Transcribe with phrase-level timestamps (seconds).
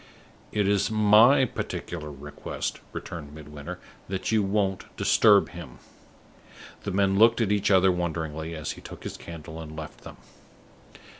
[0.51, 3.77] "It is my particular request," returned Midwinter,
[4.07, 5.77] "that you won't disturb him."
[6.85, 10.17] The men looked at each other wonderingly, as he took his candle and left them.